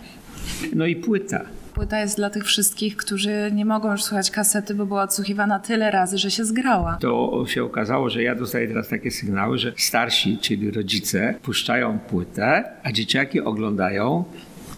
no 0.74 0.86
i 0.86 0.96
płyta. 0.96 1.40
Płyta 1.74 2.00
jest 2.00 2.16
dla 2.16 2.30
tych 2.30 2.44
wszystkich, 2.44 2.96
którzy 2.96 3.50
nie 3.54 3.64
mogą 3.64 3.92
już 3.92 4.04
słuchać 4.04 4.30
kasety, 4.30 4.74
bo 4.74 4.86
była 4.86 5.02
odsłuchiwana 5.02 5.58
tyle 5.58 5.90
razy, 5.90 6.18
że 6.18 6.30
się 6.30 6.44
zgrała. 6.44 6.98
To 7.00 7.44
się 7.48 7.64
okazało, 7.64 8.10
że 8.10 8.22
ja 8.22 8.34
dostaję 8.34 8.68
teraz 8.68 8.88
takie 8.88 9.10
sygnały, 9.10 9.58
że 9.58 9.72
starsi, 9.76 10.38
czyli 10.38 10.70
rodzice, 10.70 11.34
puszczają 11.42 11.98
płytę, 11.98 12.64
a 12.82 12.92
dzieciaki 12.92 13.40
oglądają 13.40 14.24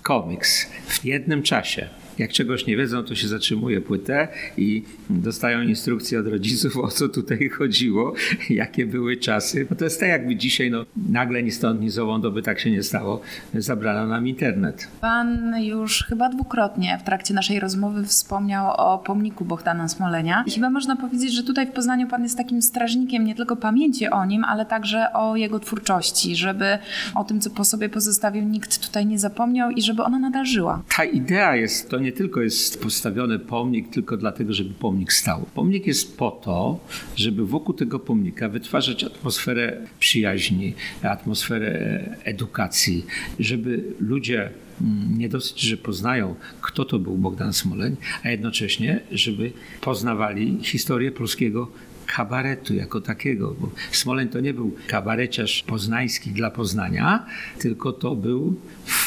komiks 0.03 0.67
w 0.87 1.05
jednym 1.05 1.43
czasie. 1.43 1.89
Jak 2.21 2.33
czegoś 2.33 2.67
nie 2.67 2.77
wiedzą, 2.77 3.03
to 3.03 3.15
się 3.15 3.29
zatrzymuje 3.29 3.81
płytę 3.81 4.29
i 4.57 4.83
dostają 5.11 5.63
instrukcje 5.63 6.21
od 6.21 6.27
rodziców, 6.27 6.77
o 6.77 6.89
co 6.89 7.09
tutaj 7.09 7.49
chodziło, 7.49 8.15
jakie 8.51 8.87
były 8.87 9.17
czasy. 9.17 9.67
No 9.71 9.77
to 9.77 9.85
jest 9.85 10.01
tak 10.01 10.09
jakby 10.09 10.37
dzisiaj, 10.37 10.71
no, 10.71 10.85
nagle 11.09 11.43
ni 11.43 11.51
stąd, 11.51 11.81
ni 11.81 11.91
zowąd, 11.91 12.29
by 12.29 12.43
tak 12.43 12.61
się 12.61 12.71
nie 12.71 12.83
stało, 12.83 13.21
zabrano 13.55 14.07
nam 14.07 14.29
internet. 14.29 14.89
Pan 15.01 15.55
już 15.63 16.05
chyba 16.09 16.29
dwukrotnie 16.29 16.99
w 17.01 17.05
trakcie 17.05 17.35
naszej 17.35 17.61
rozmowy 17.61 18.05
wspomniał 18.05 18.73
o 18.77 18.99
pomniku 18.99 19.45
Bogdana 19.45 19.89
Smolenia. 19.89 20.45
I 20.47 20.51
chyba 20.51 20.71
można 20.71 20.97
powiedzieć, 20.97 21.33
że 21.33 21.43
tutaj 21.43 21.67
w 21.67 21.71
Poznaniu 21.71 22.09
pan 22.09 22.23
jest 22.23 22.37
takim 22.37 22.63
strażnikiem 22.63 23.25
nie 23.25 23.35
tylko 23.35 23.57
pamięci 23.57 24.09
o 24.09 24.25
nim, 24.25 24.45
ale 24.45 24.67
także 24.67 25.13
o 25.13 25.37
jego 25.37 25.61
twórczości, 25.61 26.37
żeby 26.37 26.79
o 27.15 27.25
tym, 27.25 27.41
co 27.41 27.51
po 27.51 27.65
sobie 27.65 27.89
pozostawił, 27.89 28.45
nikt 28.45 28.87
tutaj 28.87 29.07
nie 29.07 29.19
zapomniał 29.19 29.71
i 29.71 29.83
żeby 29.83 30.03
ona 30.03 30.19
nadal 30.19 30.47
żyła. 30.47 30.83
Ta 30.97 31.05
idea 31.05 31.57
jest, 31.57 31.91
to 31.91 31.99
nie 31.99 32.10
tylko 32.13 32.41
jest 32.41 32.83
postawiony 32.83 33.39
pomnik 33.39 33.91
tylko 33.91 34.17
dlatego, 34.17 34.53
żeby 34.53 34.75
pomnik 34.75 35.13
stał. 35.13 35.47
Pomnik 35.55 35.87
jest 35.87 36.17
po 36.19 36.31
to, 36.31 36.81
żeby 37.17 37.47
wokół 37.47 37.75
tego 37.75 37.99
pomnika 37.99 38.49
wytwarzać 38.49 39.05
atmosferę 39.05 39.87
przyjaźni, 39.99 40.75
atmosferę 41.03 42.17
edukacji, 42.25 43.07
żeby 43.39 43.85
ludzie 44.01 44.51
mm, 44.81 45.19
nie 45.19 45.29
dosyć, 45.29 45.61
że 45.61 45.77
poznają, 45.77 46.35
kto 46.61 46.85
to 46.85 46.99
był 46.99 47.19
Bogdan 47.19 47.53
Smoleń, 47.53 47.97
a 48.23 48.29
jednocześnie, 48.31 49.01
żeby 49.13 49.53
poznawali 49.81 50.59
historię 50.63 51.13
polskiego 51.13 51.71
kabaretu 52.17 52.75
jako 52.75 53.01
takiego. 53.01 53.55
Bo 53.61 53.71
Smoleń 53.93 54.29
to 54.29 54.41
nie 54.41 54.55
był 54.55 54.77
kabareciarz 54.87 55.63
poznański 55.63 56.31
dla 56.31 56.51
Poznania, 56.51 57.27
tylko 57.59 57.93
to 57.93 58.17
był 58.17 58.57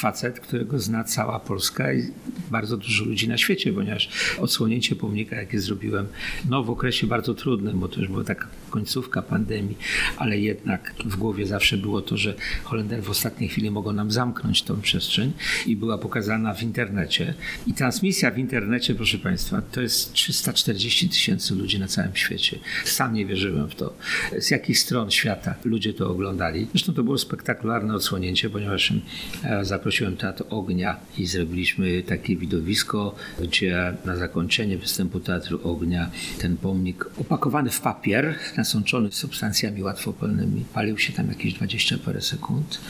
facet, 0.04 0.40
którego 0.40 0.80
zna 0.80 1.04
cała 1.04 1.40
Polska 1.40 1.94
i 1.94 2.04
bardzo 2.52 2.78
dużo 2.78 3.06
ludzi 3.06 3.28
na 3.28 3.38
świecie, 3.38 3.74
ponieważ 3.74 4.10
odsłonięcie 4.40 4.96
pomnika, 4.96 5.36
jakie 5.36 5.60
zrobiłem, 5.60 6.08
no 6.50 6.64
w 6.64 6.70
okresie 6.70 7.08
bardzo 7.08 7.34
trudnym, 7.34 7.80
bo 7.80 7.88
to 7.88 8.00
już 8.00 8.10
była 8.10 8.24
taka 8.24 8.48
końcówka 8.70 9.22
pandemii, 9.22 9.78
ale 10.18 10.40
jednak 10.40 10.94
w 11.06 11.16
głowie 11.16 11.46
zawsze 11.46 11.78
było 11.78 12.02
to, 12.02 12.18
że 12.18 12.34
Holender 12.64 13.04
w 13.04 13.10
ostatniej 13.10 13.50
chwili 13.50 13.72
mogą 13.72 13.94
nam 13.94 14.12
zamknąć 14.12 14.64
tą 14.64 14.82
przestrzeń 14.82 15.32
i 15.66 15.76
była 15.76 15.98
pokazana 15.98 16.54
w 16.54 16.64
internecie. 16.64 17.34
I 17.68 17.74
transmisja 17.74 18.32
w 18.32 18.38
internecie, 18.38 18.96
proszę 18.96 19.18
Państwa, 19.18 19.62
to 19.62 19.82
jest 19.82 20.14
340 20.14 21.10
tysięcy 21.10 21.56
ludzi 21.56 21.80
na 21.80 21.88
całym 21.88 22.16
świecie. 22.16 22.60
Sam 22.86 23.14
nie 23.14 23.26
wierzyłem 23.26 23.70
w 23.70 23.76
to, 23.76 23.94
z 24.40 24.52
jakich 24.52 24.80
stron 24.80 25.12
świata 25.12 25.56
ludzie 25.66 25.94
to 25.94 26.10
oglądali. 26.10 26.68
Zresztą 26.72 26.94
to 26.94 27.04
było 27.04 27.18
spektakularne 27.18 27.96
odsłonięcie, 27.96 28.50
ponieważ 28.50 28.94
e, 29.44 29.66
zaprosiłem 29.94 30.18
Teatr 30.18 30.44
Ognia 30.50 31.00
i 31.18 31.26
zrobiliśmy 31.26 32.04
takie 32.04 32.36
widowisko, 32.36 33.16
gdzie 33.42 33.94
na 34.06 34.16
zakończenie 34.16 34.78
występu 34.78 35.20
Teatru 35.20 35.60
Ognia 35.64 36.12
ten 36.40 36.58
pomnik 36.58 37.06
opakowany 37.18 37.70
w 37.70 37.82
papier, 37.82 38.36
nasączony 38.58 39.12
substancjami 39.12 39.84
łatwopalnymi, 39.84 40.66
palił 40.74 40.98
się 40.98 41.14
tam 41.14 41.28
jakieś 41.28 41.54
20 41.54 41.98
parę 42.06 42.22
sekund 42.22 42.82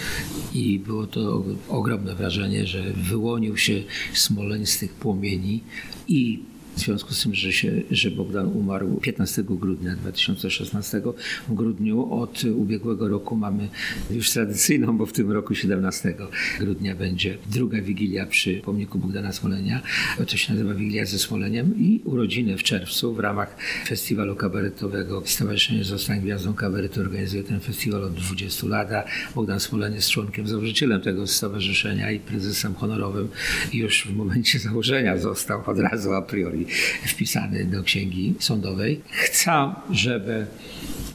i 0.53 0.79
było 0.79 1.07
to 1.07 1.43
ogromne 1.69 2.15
wrażenie, 2.15 2.67
że 2.67 2.83
wyłonił 2.93 3.57
się 3.57 3.83
smoleń 4.13 4.65
z 4.65 4.77
tych 4.77 4.93
płomieni 4.93 5.63
i 6.07 6.43
w 6.75 6.79
związku 6.79 7.13
z 7.13 7.23
tym, 7.23 7.35
że, 7.35 7.53
się, 7.53 7.71
że 7.91 8.11
Bogdan 8.11 8.47
umarł 8.47 8.99
15 9.01 9.43
grudnia 9.43 9.95
2016, 9.95 11.01
w 11.47 11.53
grudniu 11.53 12.13
od 12.13 12.43
ubiegłego 12.43 13.07
roku 13.07 13.35
mamy 13.35 13.69
już 14.11 14.31
tradycyjną, 14.31 14.97
bo 14.97 15.05
w 15.05 15.13
tym 15.13 15.31
roku 15.31 15.55
17 15.55 16.15
grudnia 16.59 16.95
będzie 16.95 17.37
druga 17.51 17.81
wigilia 17.81 18.25
przy 18.25 18.53
pomniku 18.55 18.99
Bogdana 18.99 19.33
Smolenia. 19.33 19.81
To 20.27 20.37
się 20.37 20.53
nazywa 20.53 20.73
Wigilia 20.73 21.05
ze 21.05 21.19
Smoleniem 21.19 21.73
i 21.77 22.01
urodziny 22.05 22.57
w 22.57 22.63
czerwcu 22.63 23.13
w 23.13 23.19
ramach 23.19 23.55
festiwalu 23.87 24.35
kabaretowego. 24.35 25.23
Stowarzyszenie 25.25 25.83
Zostań 25.83 26.21
Gwiazdą 26.21 26.53
Kabaretu 26.53 27.01
organizuje 27.01 27.43
ten 27.43 27.59
festiwal 27.59 28.03
od 28.03 28.13
20 28.13 28.67
lat, 28.67 28.89
Bogdan 29.35 29.59
Smoleń 29.59 29.93
jest 29.93 30.09
członkiem, 30.09 30.47
założycielem 30.47 31.01
tego 31.01 31.27
stowarzyszenia 31.27 32.11
i 32.11 32.19
prezesem 32.19 32.75
honorowym. 32.75 33.27
Już 33.73 34.07
w 34.07 34.15
momencie 34.15 34.59
założenia 34.59 35.17
został 35.17 35.63
od 35.65 35.79
razu 35.79 36.13
a 36.13 36.21
priori 36.21 36.62
wpisany 37.07 37.65
do 37.65 37.83
księgi 37.83 38.33
sądowej. 38.39 39.01
Chcę, 39.09 39.73
żeby 39.91 40.45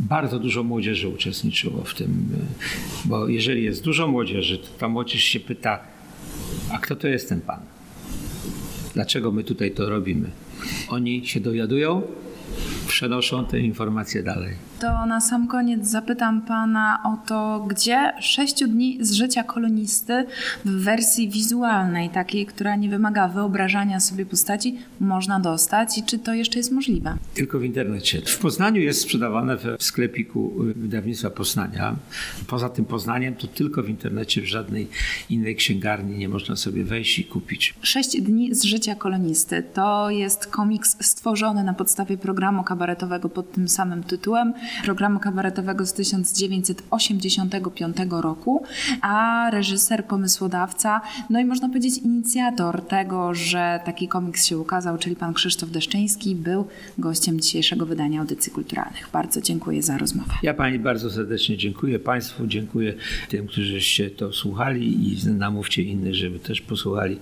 bardzo 0.00 0.38
dużo 0.38 0.62
młodzieży 0.62 1.08
uczestniczyło 1.08 1.84
w 1.84 1.94
tym, 1.94 2.28
bo 3.04 3.28
jeżeli 3.28 3.64
jest 3.64 3.84
dużo 3.84 4.08
młodzieży, 4.08 4.58
to 4.58 4.68
ta 4.78 4.88
młodzież 4.88 5.22
się 5.22 5.40
pyta, 5.40 5.78
a 6.72 6.78
kto 6.78 6.96
to 6.96 7.08
jest 7.08 7.28
ten 7.28 7.40
pan? 7.40 7.60
Dlaczego 8.94 9.32
my 9.32 9.44
tutaj 9.44 9.70
to 9.70 9.88
robimy? 9.88 10.30
Oni 10.88 11.26
się 11.26 11.40
dowiadują, 11.40 12.02
przenoszą 12.98 13.44
te 13.44 13.58
informacje 13.58 14.22
dalej. 14.22 14.54
To 14.80 15.06
na 15.06 15.20
sam 15.20 15.48
koniec 15.48 15.86
zapytam 15.86 16.42
pana 16.42 16.98
o 17.04 17.26
to, 17.26 17.66
gdzie 17.68 18.12
sześciu 18.20 18.68
dni 18.68 18.98
z 19.00 19.12
życia 19.12 19.42
kolonisty 19.42 20.24
w 20.64 20.70
wersji 20.84 21.28
wizualnej, 21.28 22.10
takiej, 22.10 22.46
która 22.46 22.76
nie 22.76 22.88
wymaga 22.88 23.28
wyobrażania 23.28 24.00
sobie 24.00 24.26
postaci, 24.26 24.78
można 25.00 25.40
dostać 25.40 25.98
i 25.98 26.02
czy 26.02 26.18
to 26.18 26.34
jeszcze 26.34 26.58
jest 26.58 26.72
możliwe? 26.72 27.16
Tylko 27.34 27.58
w 27.58 27.64
internecie. 27.64 28.22
W 28.26 28.38
Poznaniu 28.38 28.80
jest 28.80 29.00
sprzedawane 29.00 29.56
w 29.56 29.76
sklepiku 29.78 30.52
wydawnictwa 30.76 31.30
Poznania. 31.30 31.96
Poza 32.46 32.68
tym 32.68 32.84
Poznaniem 32.84 33.34
to 33.34 33.46
tylko 33.46 33.82
w 33.82 33.88
internecie, 33.88 34.42
w 34.42 34.46
żadnej 34.46 34.88
innej 35.30 35.56
księgarni 35.56 36.18
nie 36.18 36.28
można 36.28 36.56
sobie 36.56 36.84
wejść 36.84 37.18
i 37.18 37.24
kupić. 37.24 37.74
Sześć 37.82 38.20
dni 38.20 38.54
z 38.54 38.62
życia 38.64 38.94
kolonisty 38.94 39.62
to 39.74 40.10
jest 40.10 40.46
komiks 40.46 40.96
stworzony 41.00 41.64
na 41.64 41.74
podstawie 41.74 42.16
programu 42.16 42.64
kabaretowego 42.64 42.87
kabaretowego 42.88 43.28
pod 43.28 43.52
tym 43.52 43.68
samym 43.68 44.02
tytułem, 44.02 44.54
programu 44.84 45.20
kabaretowego 45.20 45.86
z 45.86 45.92
1985 45.92 47.96
roku, 48.10 48.62
a 49.02 49.48
reżyser, 49.52 50.04
pomysłodawca, 50.04 51.00
no 51.30 51.40
i 51.40 51.44
można 51.44 51.68
powiedzieć 51.68 51.98
inicjator 51.98 52.86
tego, 52.86 53.34
że 53.34 53.80
taki 53.84 54.08
komiks 54.08 54.46
się 54.46 54.58
ukazał, 54.58 54.98
czyli 54.98 55.16
pan 55.16 55.34
Krzysztof 55.34 55.70
Deszczyński, 55.70 56.34
był 56.34 56.66
gościem 56.98 57.40
dzisiejszego 57.40 57.86
wydania 57.86 58.20
Audycji 58.20 58.52
Kulturalnych. 58.52 59.08
Bardzo 59.12 59.40
dziękuję 59.40 59.82
za 59.82 59.98
rozmowę. 59.98 60.32
Ja 60.42 60.54
Pani 60.54 60.78
bardzo 60.78 61.10
serdecznie 61.10 61.56
dziękuję 61.56 61.98
Państwu, 61.98 62.46
dziękuję 62.46 62.94
tym, 63.28 63.46
którzyście 63.46 64.10
to 64.10 64.32
słuchali 64.32 65.12
i 65.12 65.28
namówcie 65.28 65.82
innych, 65.82 66.14
żeby 66.14 66.38
też 66.38 66.60
posłuchali 66.60 67.18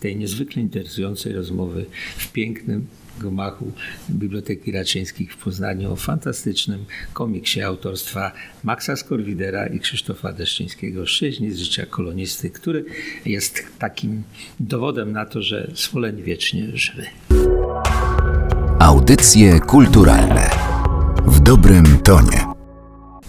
tej 0.00 0.16
niezwykle 0.16 0.62
interesującej 0.62 1.32
rozmowy 1.32 1.86
w 2.16 2.32
pięknym 2.32 2.86
gmachu 3.20 3.72
Biblioteki 4.10 4.72
Raczyńskich 4.72 5.32
w 5.32 5.36
Poznaniu 5.36 5.92
o 5.92 5.96
fantastycznym 5.96 6.84
komiksie 7.12 7.62
autorstwa 7.62 8.32
Maxa 8.64 8.96
Skorwidera 8.96 9.66
i 9.66 9.80
Krzysztofa 9.80 10.32
Deszczyńskiego 10.32 11.06
Sześć 11.06 11.40
z 11.52 11.58
życia 11.58 11.86
kolonisty, 11.86 12.50
który 12.50 12.84
jest 13.24 13.62
takim 13.78 14.22
dowodem 14.60 15.12
na 15.12 15.26
to, 15.26 15.42
że 15.42 15.70
Smoleń 15.74 16.22
wiecznie 16.22 16.68
żywy. 16.74 17.06
Audycje 18.78 19.60
kulturalne 19.60 20.50
w 21.26 21.40
dobrym 21.40 21.98
tonie. 21.98 22.41